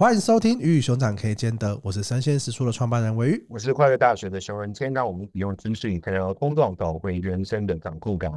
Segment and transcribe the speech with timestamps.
[0.00, 4.94] 欢迎收听《鱼与熊掌可以兼得》，我是生鲜食书的创办人维宇，我是快乐大学的熊仁谦。
[4.94, 8.30] 让我们用知识与谈工作找回人生的掌控感。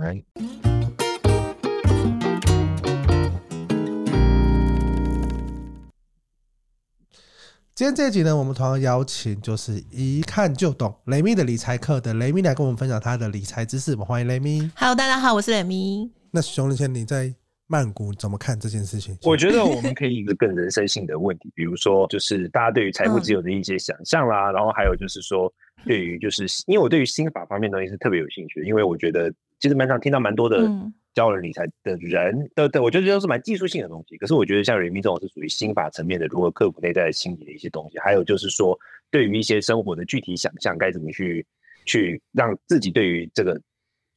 [7.76, 13.92] 今天这一集呢，我们同样邀请就是一看就懂雷米的理财课的雷米来跟我们分享他的理财知识。
[13.92, 14.72] 我们欢迎雷米。
[14.76, 16.12] Hello，大家好，我是雷米。
[16.32, 17.36] 那熊仁谦，你在？
[17.72, 19.18] 曼谷怎么看这件事情？
[19.24, 25.52] 我觉得我们可以一 个更人生性的问题，比如说，就是大家对于财富自由的一些想象啦，嗯、然后还有就是说，
[25.86, 30.70] 对于就是因为我对于心法方面的东西是特别有兴趣的，因为我觉得其实蛮常听到蛮多的
[31.14, 34.18] 教人理财的人，对、嗯、对，我觉得这都是蛮技术性的东西。
[34.18, 38.78] 可是我觉得像人民这种是属于心法层面的，如何克服内在的心理的一些东西，还有就是说，
[39.10, 41.46] 对于一些生活的具体想象，该怎么去
[41.86, 43.60] 去让自己对于这个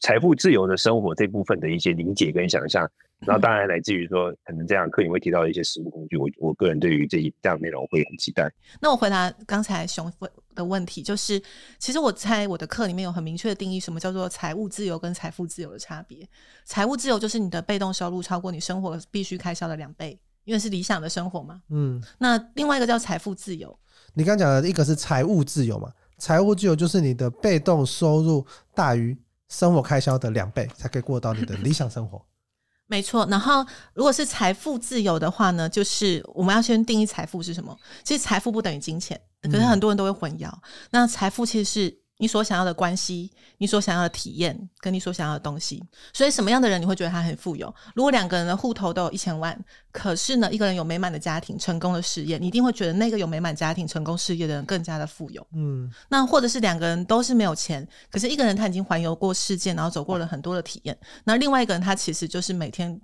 [0.04, 2.86] 财富自由的生活这部分的一些理解跟想象。
[3.20, 8.52] 然后当然来自于说，可能这样课也会提到一些实物工具，我我个人对于这一这样内容会很期待。
[8.82, 11.42] 那我回答刚才熊问的问题，就是
[11.78, 16.28] 其实我在我的课里面有很明确的定义，什么叫做财务自由跟财富自由的差别。
[16.66, 21.62] 财务自由就是你的被动收入超过你生活必须开销的两倍，因为是理想的生活嘛。
[21.70, 22.02] 嗯。
[22.18, 23.74] 那另外一个叫财富自由，
[24.12, 25.90] 你刚讲的一个是财务自由嘛？
[26.18, 29.16] 财务自由就是你的被动收入大于
[29.48, 32.24] 生活开销的两倍，才可以过到你的理想生活。
[32.86, 33.64] 没错，然后
[33.94, 37.76] 如果是财富自由的话呢，就是我们要先定义财富是什么。
[38.02, 40.48] 其实财富不等于金钱，可是很多人都会混淆。
[40.48, 42.03] 嗯、那财富其实是。
[42.18, 47.74] 你所想要的关系，你所想要的体验，跟你所想要的东西，所以什么样的人你会觉得他很富有？
[47.94, 49.58] 如果两个人的户头都有一千万，
[49.90, 55.44] 可是呢，一个人有美满的家庭、成功的事业，你一定会觉得那个有美满家庭、成功事业的人更加的富有。
[55.54, 63.00] 嗯，那或者是两个人都是没有钱，可是一个人他已经环游过世界，然后走过了很多的体验，那另外一个人他其实就是每天。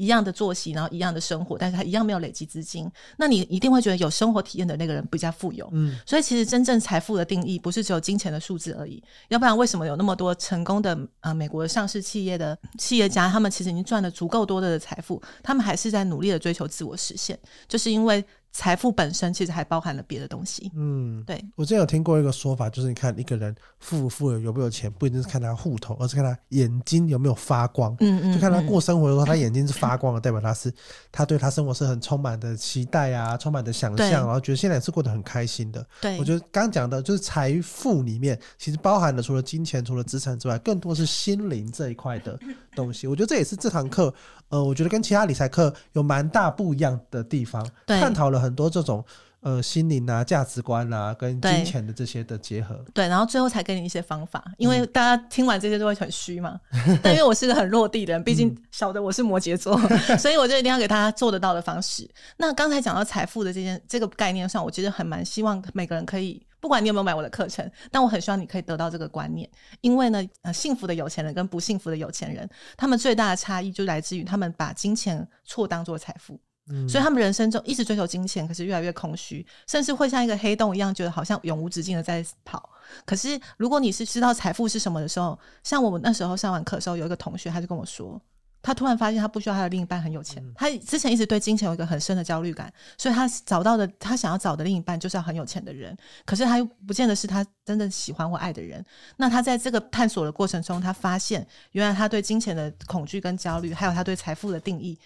[0.00, 5.68] 一样的作息，然后一样的生活，但是他一样没有累积资金，那你一定会觉得有生活体验的那个人比较富有。
[5.72, 18.24] 嗯，所以其实真正财富的定义不是只有金钱的数字而已，要不然为什么有那么多成功的呃美国上市企业的企业家，他们其实已经赚了足够多的财富，他们还是在努力的追求自我实现，就是因为。
[18.52, 20.70] 财富本身其实还包含了别的东西。
[20.74, 27.94] 嗯，对，我之前有听过一个说法，就是你看一个人富不富有，有没有钱，不一定是看他户头，而是看他眼睛有没有发光。
[28.00, 30.72] 嗯嗯，就看他过生活的时候，他眼睛是发光的，代表他是
[31.12, 35.86] 他对他生活是很充满的期待啊，充满的想象，然后觉得现在是过得很开心的。
[36.00, 42.36] 对，我觉得刚讲的就是财富里面其实包含了除了金钱、除了资产之外，更多是心灵这一块的
[42.74, 43.06] 东西。
[43.06, 44.12] 我觉得这也是这堂课，
[44.48, 48.39] 呃，我觉得跟其他理财课有蛮大不一样的地方，探讨了。
[48.40, 49.04] 很多这种
[49.40, 56.60] 呃心灵啊、价值观啊，跟金钱的这些的结合，对，然后最后才给你一些方法，因为大家听完这些都会很虚嘛。
[56.72, 62.08] 嗯、 但因为我是个很落地的人，毕竟晓得我是摩羯座，嗯、 所以我就一定要给大家做得到的方式。
[62.36, 69.48] 那刚才讲到财富的这件这个概念上，我其实很蛮希望每个人可以，不管你有没有买我的课程，但我很希望你可以得到这个观念，
[69.80, 72.46] 因为呢，呃，幸福的有钱人跟不幸福的有钱人，
[72.76, 76.38] 他们最大的差异就来自于他们把金钱错当做财富。
[76.88, 82.70] 所以他们人生中一直追求金钱，可是越来越空虚，甚至会像一个黑洞一样，觉得好像永无止境的在跑。
[83.04, 88.20] 可是如果你是知道财富是什么的时候，像我们那时候上完课的时候，有一个同学他就跟我说，
[88.62, 90.44] 他突然发现他不需要他的另一半很有钱。
[90.54, 95.96] 他之前一直对金钱有一个很深的焦虑感，所以他找到的他想要找的另一半就是要很有钱的人。
[96.26, 98.84] 可是他又不见得是他真正喜欢或爱的人。
[99.16, 104.98] 那他在这个探索的过程中，他发现原来他对金钱的恐惧跟焦虑，还有他对财富的定义。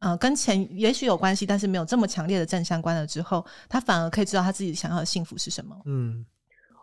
[0.00, 3.04] 呃，跟钱也许有关系，但是没有这么强烈的正相关了。
[3.04, 5.76] 之后，他反而可以知道他自己想要的幸福是什么。
[5.86, 6.24] 嗯，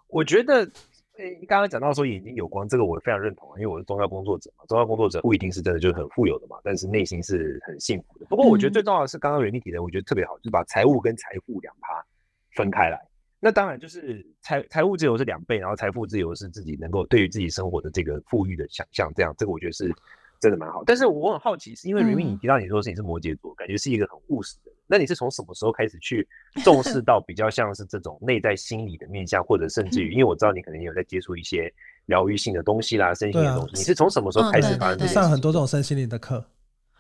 [0.07, 0.69] 我觉得，
[1.17, 8.25] 诶，你刚刚讲到说眼睛有光，这个我非常认同啊，因为我是宗教工作者嘛，宗教工作者不一定是真的就是很富有的嘛，但是内心是很幸福的。
[8.25, 12.05] 不过，我觉得最重要的是刚刚袁立提的，我觉得特别好，就是把财务跟财富两趴
[12.53, 12.99] 分开来。
[13.39, 19.89] 那当然就是财财务自由是两倍，然后财富自由是自己能够对于自己生活的这个富裕的想象，这样，这个我觉得是。
[20.39, 24.75] 真的蛮好，但是我很好奇，是因为明明你提到你说是你是摩羯座，嗯、感觉是一个很务实的人。
[24.87, 26.27] 那你是从什么时候开始去
[26.63, 31.73] 重视到比较像是这种内在心理的面向，或者甚至于，因为我知道你可能也有在接触一些
[32.05, 33.73] 疗愈性的东西啦、身心灵的东西。
[33.73, 35.07] 啊、你是从什么时候开始发生？
[35.07, 36.45] 上很多这种身心灵的课。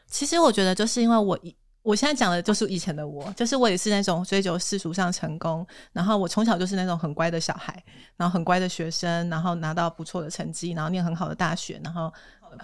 [0.07, 1.39] 其实我觉得就是因为我
[1.83, 7.83] 我现在讲的就是以前的我，就是我也是那种追求世俗上成功，然后我从小就是那种很乖的小孩，
[8.17, 12.11] 然后很乖的学生，然后拿到不错的成绩，然后念很好的大学，然后。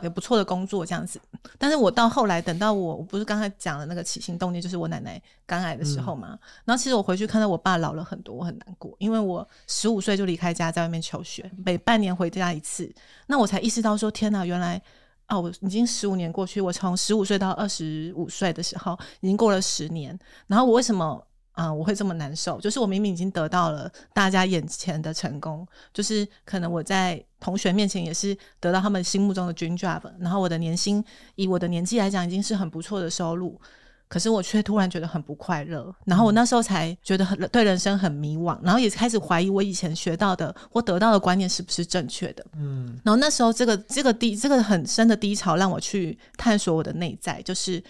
[0.01, 1.19] 有不错的工作这样子，
[1.57, 6.29] 但是我到后来等到我，我不是刚才讲的那个起心动念，就是我奶奶肝癌的时候嘛。
[6.31, 12.91] 嗯、然后其实我回去看到我爸老了很多，我很难过，因为我十五岁就离开家，在外面求学，每半年回家一次。
[13.27, 14.81] 那我才意识到说，天哪，原来
[15.25, 20.17] 啊，我已经十五年过去，我从十五岁到二十五岁的时候，已经过了十年。
[20.47, 22.59] 然后我为什么啊、呃，我会这么难受。
[22.59, 31.03] 就是我明明已经得到了大家眼前的成功，就是可能我在同学面前也是得到他们心目中的 dream job，然后我的年薪
[31.36, 33.59] 以我的年纪来讲已经是很不错的收入。
[34.07, 42.45] 可是我却突然觉得很不快乐，然后我那时候才觉得很对人生很迷惘，然后也开始怀疑我以前学到的或得到的观念是不是正确的。
[42.57, 47.81] 嗯，然后那时候这个这个低这个很深的低潮让我去探索我的内在，就是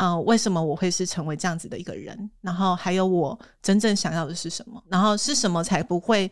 [0.00, 2.30] 啊、为什么我会是成为这样子的一个人？
[2.40, 4.82] 然后还有我真正想要的是什么？
[4.88, 6.30] 然后是什么才不会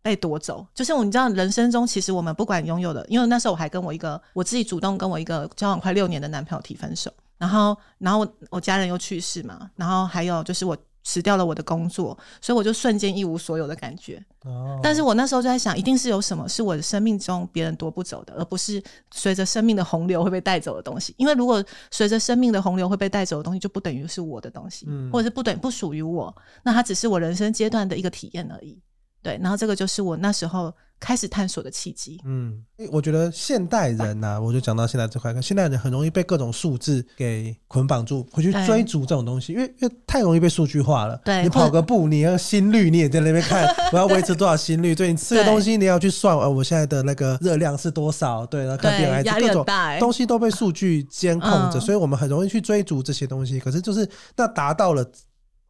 [0.00, 0.64] 被夺走？
[0.72, 7.12] 就是我你知道，人生中其实我们不管拥有的，因为那时候我还跟我一个我自己主动跟我一个交往快六年的男朋友提分手。
[7.38, 10.76] 然后，然后我家人又去世嘛，然后还有就是我
[11.08, 14.22] 辞掉了我的工作，所以我就瞬间一无所有的感觉。
[14.44, 14.78] 哦。
[14.82, 21.14] 但是我那时候就在想，一定是有什么是我的生命中别人夺不走的，而不是随着生命的洪流会被带走的东西。
[21.16, 28.78] 因为如果随着生命的洪流会被带走的东西，就不等于是我的东西，嗯，或者是不等不属于我，那它只是我人生阶段的一个体验而已。
[29.22, 30.70] 对，然后这个就是我那时候
[31.00, 32.20] 开始探索的契机。
[32.24, 41.20] 嗯，我觉得现代人呐、啊，我就讲到现在这块，现代人很容易被各种数字给捆绑住，回去追逐这种东西，因为因为太容易被数据化了。
[41.24, 44.94] 对，你跑个步，你要心率，你也在那边看， 我要维持多少心率？
[44.94, 48.44] 对，你吃个东西，你要去算，呃，我现在的那个热量是多少？
[48.46, 49.64] 对，然后看 BMI，各种
[50.00, 53.60] 东西都被数据监控着，所以我们很容易去追逐这些东西。
[53.60, 55.04] 可是就是那达到了。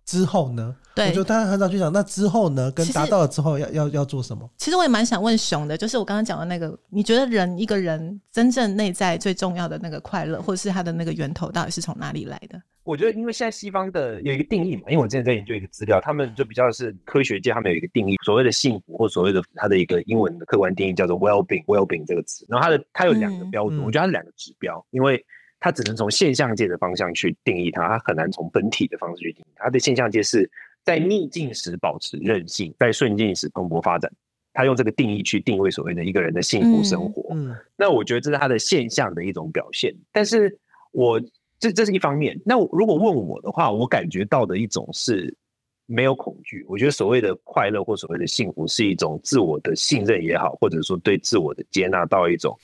[0.09, 0.75] 之后呢？
[0.99, 1.93] 对，我就当然很少去讲。
[1.93, 2.71] 那之后呢？
[2.73, 4.51] 跟达到了之后要要要做什么？
[4.57, 12.61] 其实我也蛮想问熊的，就是我刚刚讲的那个，你觉得人一个人真正内在最重要的那个快乐，或者是他的那个源头，到底是从哪里来的？
[12.83, 22.45] 我觉得，因为现在西方的有一个定义嘛，因为我之前在研究一个资料，他们就比较是科学界，他们有一个定义，所谓的幸福或所谓的它的一个英文的客观定义叫做 well-being，well-being 这个词。
[22.49, 25.25] 然后它的它有两个标准，嗯、我觉得它是两个指标，因为。
[25.61, 29.65] 它只能从现象界的方向去定义它，它很难从本体的方式去定义它。
[29.65, 30.49] 它的现象界是
[30.89, 34.11] 在逆境时保持韧性，在顺境时蓬勃发展。
[34.55, 37.35] 他用这个定义去定位所谓的一个人的幸福生活。
[37.35, 39.95] 嗯，嗯，那我觉得这是他的现象的一种表现。
[40.11, 40.59] 但是
[40.91, 41.21] 我
[41.59, 42.41] 这这是一方面。
[42.43, 45.37] 那如果问我的话，我感觉到的一种是
[45.85, 46.65] 没有恐惧。
[46.67, 52.59] 我觉得所谓的快乐或所谓的幸福，是一种自我的信任也好，或者说对自我的接纳到一种。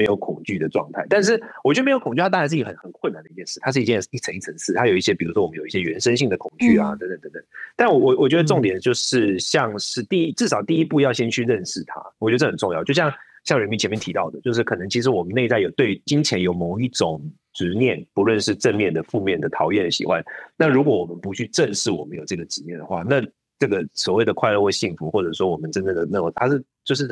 [0.00, 3.60] 没有恐惧的状态，但是我觉得没有恐惧，它当然是一个很很困难的一件事。
[3.60, 7.42] 它是一件一层一层次，它有一些，比如说我们有一些原生性的恐惧啊，等等等等。
[7.76, 12.82] 但我我我觉得重点就是，像是第一，至少第一步要先去认识它，我觉得这很重要。
[12.82, 13.12] 就像
[13.44, 17.20] 像人民前面提到的，就是可能其实我们内在有对金钱有某一种
[17.52, 20.24] 执念，不论是正面的、负面的、讨厌的、喜欢。
[20.56, 23.22] 那如果我们不去正视我们有这个执念的话，那
[23.58, 27.06] 这个所谓的快乐或幸福，或者说我们真正的那种，它是就是。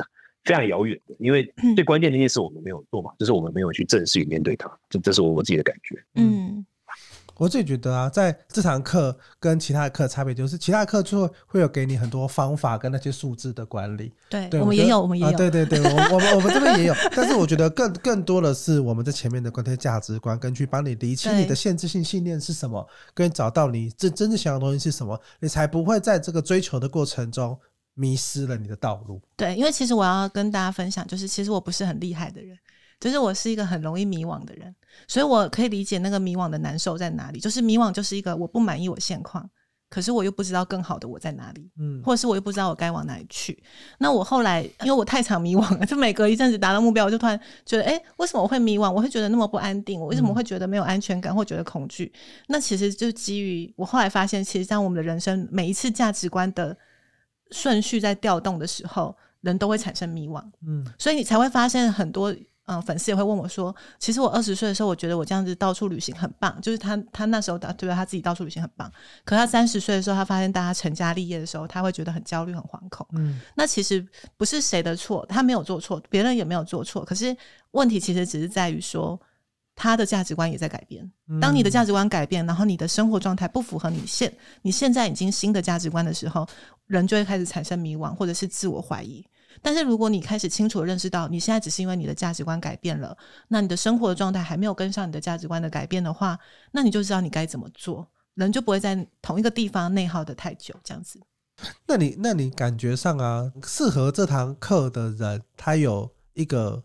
[0.49, 6.03] 非常遥远的，因为最关键的一件事我们没有做嘛，嗯、就是我们没有去正视与面对它，这这是我我自己的感觉。
[6.15, 6.65] 嗯，
[7.35, 14.11] 我自己觉得啊，在这堂课跟其他的课差别就是，其他课就会会有给你很多方法跟那些数字的管理。
[14.27, 15.31] 对，对我们也有，我们也有。
[15.31, 27.55] 啊、对对对，我我们我们这边也有， 但是我觉得更更多的是我们在前面的关于价值观，跟去帮你理清你的限制性信念是什么，跟找到你真真正想要的东西是什么，你才不会在这个追求的过程中。
[27.99, 29.21] 迷失了你的道路。
[29.35, 32.57] 对，因为其实我要跟大家分享，就是其实我不是很厉害的人，
[32.97, 34.73] 就是我是一个很容易迷惘的人，
[35.05, 37.41] 所以我可以理解那个迷惘的难受在哪里。
[37.41, 39.49] 就是迷惘就是一个我不满意我现况，
[39.89, 43.61] 可是我又不知道更好的我在哪里，嗯，或者是我又不知道我该往哪里去。
[43.97, 48.89] 那我后来因为我太常迷惘了，就每隔一阵子达到目标，我就突然觉得，哎，为什么我会迷惘？
[48.89, 49.99] 我会觉得那么不安定？
[49.99, 52.09] 我为什么会觉得没有安全感，或觉得恐惧？
[52.47, 56.77] 那其实就基于我后来发现，其实像我们的人生每一次价值观的。
[57.51, 68.91] 顺序在调动的时候，人都会产生迷惘，嗯，所以你才会发现很多，嗯、呃，粉丝也会问我说，其实我二十岁的时候，我觉得我这样子到处旅行很棒，就是他他那时候的对他自己到处旅行很棒，
[69.25, 74.05] 可他三十岁的时候，他发现大家成家立业的时候，他会觉得很焦虑、很惶恐，嗯，那其实
[74.37, 77.35] 不是谁的错，他没有做错，别人也没有做错，可是
[77.71, 79.19] 问题其实只是在于说。
[79.81, 81.09] 他的价值观也在改变。
[81.39, 84.31] 当你的价值观改变，然后你的生活状态不符合你现
[84.61, 86.45] 你现在已经新的价值观的时候，
[86.87, 89.25] 人就会开始产生迷惘或者是自我怀疑。
[89.61, 93.17] 但是如果你开始清楚的认识到你现在只是因为你的价值观改变了，
[93.47, 96.37] 那你的生活的状态还没有跟上你的价值观的改变的话，
[96.73, 100.75] 那你就知道你该怎么做，人就不会在同一个地方内耗的太久。
[100.83, 101.21] 这样子。
[101.87, 106.83] 那你那你感觉上啊，适合这堂课的人，他有一个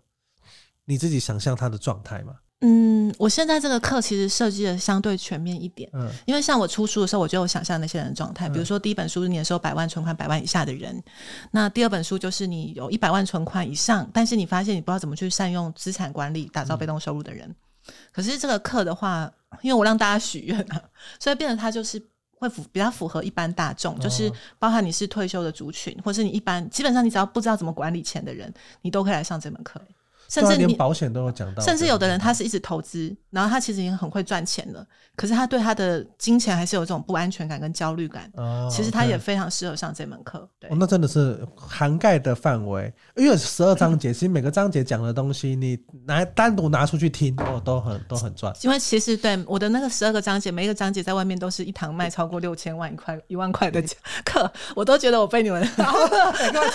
[0.85, 2.37] 你自己想象他的状态吗？
[2.67, 11.03] 嗯，我现在这个课其实设计的相对全面一点，嗯，因为像我出书的时候，我就有想象那些人的状态，比如说第一本书是你的时候百万存款百万以下的人，
[11.51, 17.55] 那第二本书就是你有一百万存款以上，但是你发现你不知道怎么去善用资产管理打造被动收入的人。
[18.13, 19.31] 可是这个课的话，
[19.61, 20.81] 因为我让大家许愿啊，
[21.21, 22.03] 所以变得它就是。
[22.37, 28.53] 会符比较符合一般大众，就是包含你是退休的族群，或是你一般基本上你只要不知道怎么管理钱的人，
[28.83, 29.81] 你都可以来上这门课。
[30.35, 38.29] 甚至连保险都有讲到，甚至有的人他是一直投资，然后他其实已经很会赚钱了，可是他对他的金钱还是有这种不安全感跟焦虑感。
[38.35, 40.49] 哦，其实他也非常适合上这门课。
[40.59, 48.53] 对，哦，那真的是涵盖的范围，因为十二章节，其实每个章节讲的东西，你拿单独拿出去听，哦，都很都很赚。
[48.63, 53.81] 因为其实对我的那个十二个章节，每一个章节在外面都是一堂卖超过六千万一块一万块的
[54.25, 55.63] 课，我都觉得我被你们。
[55.77, 56.67] 哎，各位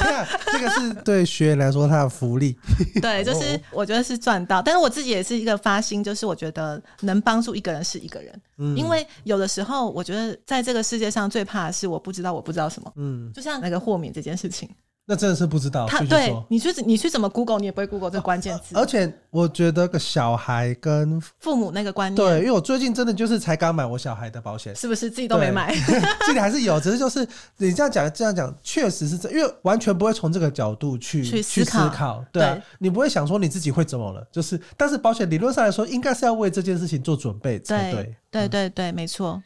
[0.54, 2.58] 这个是对学员来说他的福利。
[3.02, 3.49] 对，就是。
[3.72, 14.70] 我觉得是赚到，但是我自己也是一个发心，就是我觉得能帮助一个人是一个人，嗯，因为有的时候我觉得在这个世界上最怕的是我不知道我不知道什么，嗯，就像那个豁免这件事情。
[15.10, 15.88] 那真的是不知道。
[15.88, 18.76] 他对你去你去怎么 Google，你也不会 Google 这关键词。
[18.76, 25.74] 而且我觉得个小孩跟父母那个观念，对，因为我最近真的就是才刚买我小孩的保险，是不是自己都没买？
[26.28, 39.42] 这里 还是有，只是就是你这样讲这样讲，确实是这，因为完全不会从这个角度去去思考，对你不会想说你自己会怎么了，就是但是保险理论上来说，应该是要为这件事情做准备才对，对对对，没错。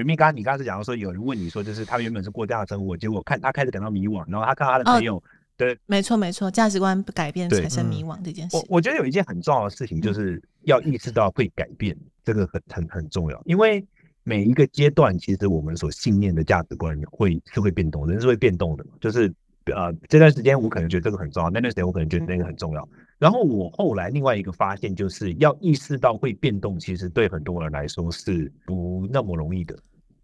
[0.00, 5.22] 维密，刚刚你刚刚是讲到说，有人问你说，就是他原本是过这样的生活，结果看他开始感到迷惘，然后他看他的朋友，
[5.56, 8.56] 对，没错没错，价值观改变产生迷惘这件事。
[8.56, 13.86] 我我觉得有一件很重要的事情，就是要意识到会改变，这个很很很重要，因为
[14.22, 18.90] 每一个阶段，其实我们所信念的价值观会是会变动，人是会变动的嘛。
[19.00, 19.32] 就是
[19.66, 22.88] 呃，这段时间我可能觉得这个很重要，那段时间我可能觉得那个很重要。
[23.18, 29.76] 然后我后来另外一个发现，就是要意识到会变动，其实对很多人来说是不那么容易的，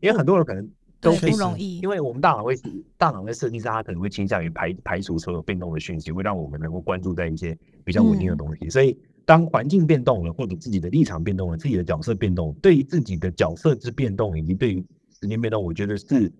[0.06, 0.64] 因为很多人可能
[1.00, 2.56] 都不容易，因为我们大脑会
[2.96, 8.70] 大脑在设计上，它可能会倾向于排排除所有变动的讯息，会让我们能够关注在一些比较稳定的东西。
[8.70, 14.84] 所以当环境变动了，或者自己的立场变动了，自己的角色变动，对于自己的角色之变动，以及对于
[15.20, 16.32] 时间变动，我觉得是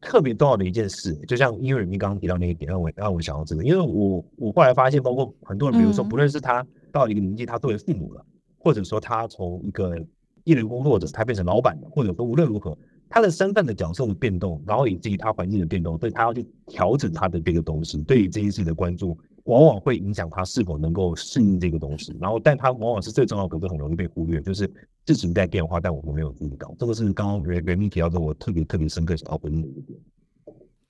[0.00, 1.14] 特别重要的一件事。
[1.28, 6.66] 就像因为你刚刚提到那一点，让我让我想到这个，因为我我后来发现，包括很多人，比如说不论是他。
[6.92, 8.24] 到了一个年纪，他作为父母了，
[8.56, 9.98] 或者说他从一个
[10.44, 22.16] 艺人工作者，他变成老板了，或者说无论如何，他的身份的角色的变动，然后以至于他环境的变动，所以他要去调整他的这个东西，对于这件事的关注，往往会影响他是否能够适应这个东西。
[22.20, 24.70] 然后，但他往往是最重要的，可是很容易被忽略，就是
[25.06, 26.74] 事情在变化，但我们没有注意到。
[26.78, 29.98] 这个是刚刚袁袁明提到的，我特别特别深刻想要回应的一点。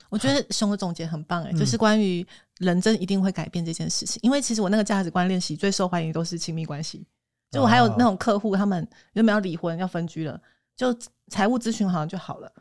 [0.08, 2.24] 我觉得熊的总结很棒哎、欸，就是关于
[2.58, 4.20] 人真一定会改变这件事情。
[4.22, 7.04] 因为其实我那个价值观练习最受欢迎都是亲密关系，
[7.50, 10.40] 就我还有那种客户，他们原本要离婚要分居了，
[10.76, 10.96] 就
[11.28, 12.52] 财务咨询好像就好了。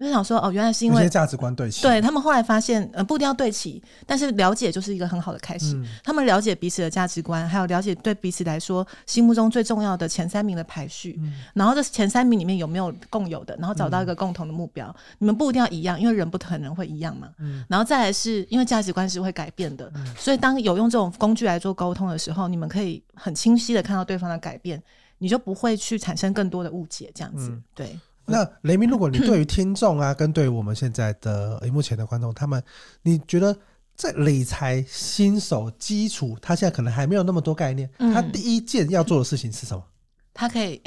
[0.00, 1.82] 就想说哦，原来是因为价值观对齐。
[1.82, 5.74] 对他们后来发现，呃，不一定要对齐，但是了解就是一个很好的开始。
[5.74, 11.18] 嗯、他们了解彼此的价值观，还有了解对彼此来说心目中最重要的前三名的排序。
[11.20, 14.86] 嗯、然后这前三名里面有没有共有的，然后找到一个共同的目标。
[14.86, 17.30] 嗯、你们不一定要一样，因为人不可能会一样嘛。
[17.40, 24.80] 嗯、然后再来是因为价值观是会改变的，嗯、所以当有用这种工具来做沟通的时候，你们可以很清晰的看到对方的改变，
[25.18, 27.10] 你就不会去产生更多的误解。
[27.14, 27.98] 这样子，嗯、对。
[28.24, 32.62] 那雷明，如果你对于听众啊，跟对于我们现在的荧幕前的观众，他们，
[33.02, 33.56] 你觉得
[33.96, 39.82] 在理财新手基础，他现在可能还没有那么多概念，他第一件要做的事情是什么？
[40.34, 40.80] 他可以。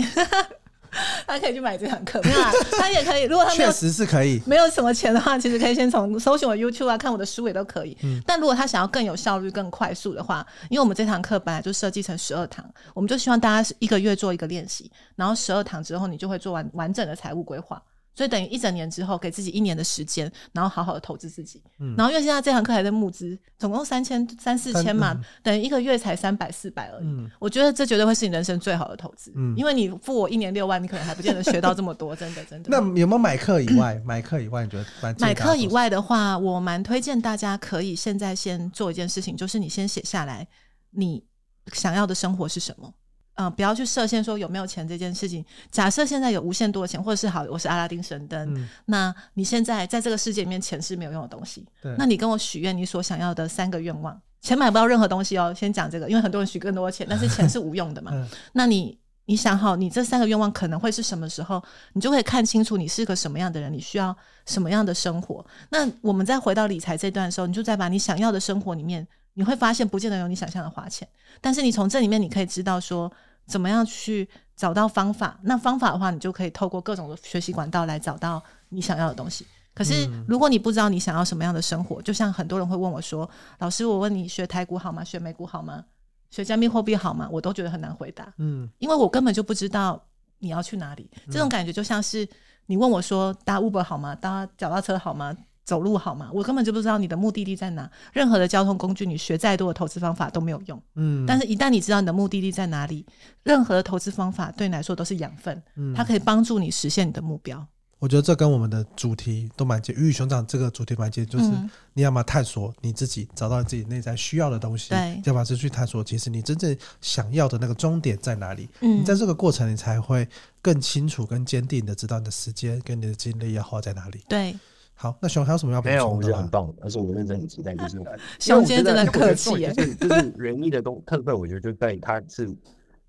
[1.25, 2.51] 他可以去买这堂课， 没有啊？
[2.77, 3.23] 他也可以。
[3.23, 7.97] 如果他没有确实是可以，没有什么钱的话，其实可以先从搜寻我 YouTube 啊，看我的书也都可以。
[8.03, 17.81] 嗯，但如果他想要更有效率、更快速的话，因为我们这堂课本来就设计成十二堂，我们就希望大家一个月做一个练习，然后十二堂之后，你就会做完完整的财务规划。
[18.13, 21.63] 所以等于一整年之后，给自己一年的时间，然后好好的投资自己。
[21.79, 27.05] 嗯，然后因为现在这堂课还在募资，总共三千三四千嘛，嗯、等于一个月才三百四百而已。
[27.05, 29.31] 嗯，我觉得这绝对会是你人生最好的投资。
[29.35, 32.67] 嗯，因为你付我一年六万，你可能还不见得学到这么多，真的真的。
[32.71, 34.01] 那有没有买课以外？
[34.05, 40.45] 买课以外，你觉得买课以外的话，我蛮推荐大家可以现在先做一件事情，就是你先写下来，
[40.91, 41.23] 你
[41.71, 42.93] 想要的生活是什么。
[43.41, 45.43] 嗯、呃，不要去设限说有没有钱这件事情。
[45.71, 51.65] 假设现在有无限多的钱，或者是好，我是阿拉丁神灯，嗯、那你现在在这个世界里面，钱是没有用的东西。
[51.97, 55.53] 那你跟我许愿，你所想要的三个愿望，钱买不到任何东西哦。
[55.57, 58.11] 先讲这个，因为很多人许更多的钱，但是钱是无用的嘛。
[58.13, 65.45] 嗯、那你你想好，你这三个愿望可能会是什么时候，你就可以看清楚你是个什么样的人，你需要什么样的生活。
[65.69, 69.07] 那我们再回到理财这段的时候，你就再把你想要的生活里面。
[69.33, 71.07] 你会发现，不见得有你想象的花钱，
[71.39, 73.09] 但是你从这里面你可以知道说，
[73.47, 75.39] 怎么样去找到方法。
[75.43, 79.45] 那方法的话，你就可以透过各种的学习管道来找到你想要的东西。
[79.73, 83.29] 可是，如果你不知道你想要什么样的生活，就像很多人会问我说
[83.59, 85.01] ：“老师，我问你学台股好吗？
[85.01, 85.83] 学美股好吗？
[86.29, 88.33] 学加密货币好吗？”我都觉得很难回答。
[88.37, 90.03] 嗯，因为我根本就不知道
[90.39, 91.09] 你要去哪里。
[91.31, 92.27] 这种感觉就像是
[92.65, 94.13] 你问我说搭 Uber 好吗？
[94.13, 95.35] 搭脚踏车好吗？
[95.63, 96.29] 走路好吗？
[96.33, 97.89] 我根本就不知道你的目的地在哪。
[98.13, 100.81] 任何的交通工具，你学再多的投资方法都没有用。
[100.95, 103.05] 嗯，但是一旦你知道你的目的地在哪里，
[103.43, 105.61] 任何的投资方法对你来说都是养分。
[105.75, 107.65] 嗯，它可以帮助你实现你的目标。
[107.99, 111.45] 我觉得这跟我们的主题都蛮接，鱼与熊掌这个主题蛮接，就是
[111.93, 118.67] 你要么探索你自己，找到自己内在需要的东西，对，要么是去探索其实你真正想要的那个终点在哪里。
[118.79, 120.27] 嗯，你在这个过程，你才会
[120.63, 124.23] 更清楚、更坚定的知道你的时间跟你的精力要花在哪里。
[124.27, 124.57] 对。
[125.01, 125.97] 好，那熊还有什么要补充的？
[125.97, 127.97] 没有，我觉得很棒，但是我认真很期待，就是
[128.39, 132.47] 熊今天真的很客气，就是就是园艺的东特色，我觉得就在它是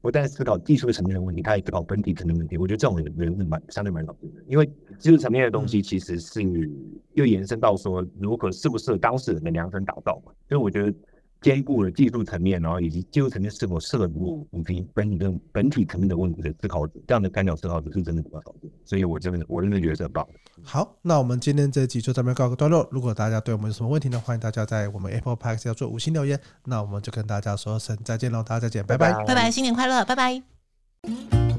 [0.00, 2.56] 不但思考技术层面的问题，他也思考本体层面的问题。
[2.56, 4.66] 我觉得这种人人是蛮相对蛮少见的，因为
[4.98, 6.42] 技术层面的东西其实是
[7.12, 10.94] 又延伸到说如何适不适合当事人的量身打造嘛，所以我觉得。
[11.42, 20.26] 兼顾了技术层面，然后以及技术层面是否涉入以及本体跟本体层面的问题的思考者，这样的干角思考者是真的比较少见，所以我这边我真的觉得是很棒。
[20.62, 22.88] 好，那我们今天这集就这边告个段落。
[22.90, 26.40] 如果大家对我们有什么问题呢，欢迎大家在我们 Apple Podcast 要做五星留言。
[26.64, 31.51] 那我们就跟大家说声再见喽，大家再见，拜拜，拜拜，新年快乐，拜拜。